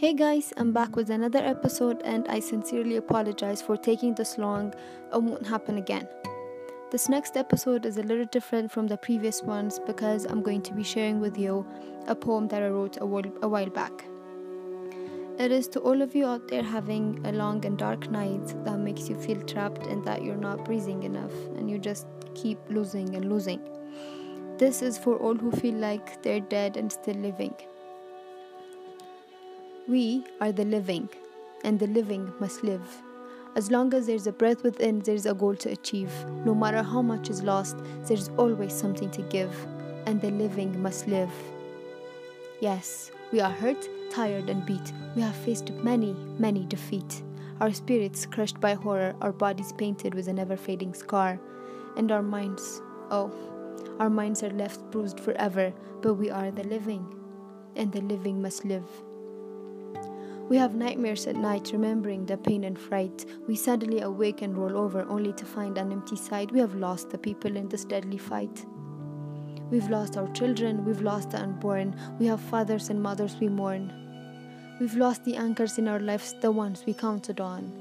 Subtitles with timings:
[0.00, 4.72] Hey guys, I'm back with another episode, and I sincerely apologize for taking this long.
[5.12, 6.08] It won't happen again.
[6.90, 10.72] This next episode is a little different from the previous ones because I'm going to
[10.72, 11.66] be sharing with you
[12.06, 14.06] a poem that I wrote a while, a while back.
[15.38, 18.78] It is to all of you out there having a long and dark night that
[18.78, 23.14] makes you feel trapped and that you're not breathing enough and you just keep losing
[23.16, 23.60] and losing.
[24.56, 27.54] This is for all who feel like they're dead and still living.
[29.90, 31.08] We are the living,
[31.64, 33.02] and the living must live.
[33.56, 36.12] As long as there's a breath within, there's a goal to achieve.
[36.44, 39.52] No matter how much is lost, there's always something to give,
[40.06, 41.32] and the living must live.
[42.60, 44.92] Yes, we are hurt, tired, and beat.
[45.16, 47.24] We have faced many, many defeat.
[47.60, 51.40] Our spirits crushed by horror, our bodies painted with a never fading scar,
[51.96, 53.32] and our minds, oh,
[53.98, 57.04] our minds are left bruised forever, but we are the living,
[57.74, 58.86] and the living must live.
[60.50, 63.24] We have nightmares at night, remembering the pain and fright.
[63.46, 66.50] We suddenly awake and roll over, only to find an empty side.
[66.50, 68.66] We have lost the people in this deadly fight.
[69.70, 71.94] We've lost our children, we've lost the unborn.
[72.18, 73.92] We have fathers and mothers we mourn.
[74.80, 77.72] We've lost the anchors in our lives, the ones we counted on.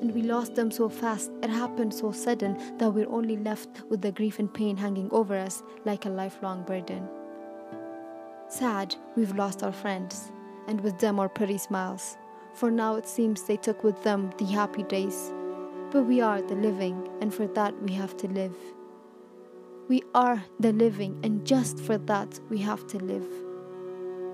[0.00, 4.02] And we lost them so fast, it happened so sudden that we're only left with
[4.02, 7.08] the grief and pain hanging over us like a lifelong burden.
[8.48, 10.32] Sad, we've lost our friends
[10.66, 12.16] and with them our pretty smiles.
[12.54, 15.32] For now it seems they took with them the happy days.
[15.90, 18.56] But we are the living, and for that we have to live.
[19.88, 23.26] We are the living, and just for that we have to live.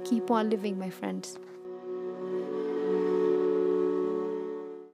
[0.05, 1.39] Keep on living, my friends.